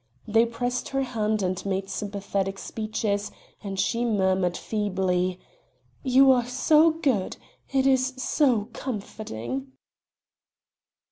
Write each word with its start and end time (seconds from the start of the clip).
They 0.27 0.47
pressed 0.47 0.89
her 0.89 1.03
hand 1.03 1.43
and 1.43 1.63
made 1.63 1.87
sympathetic 1.87 2.57
speeches 2.57 3.29
and 3.63 3.79
she 3.79 4.03
murmured 4.03 4.57
feebly: 4.57 5.39
"You 6.01 6.31
are 6.31 6.47
so 6.47 6.89
good 6.89 7.37
it 7.69 7.85
is 7.85 8.15
so 8.17 8.69
comforting." 8.73 9.73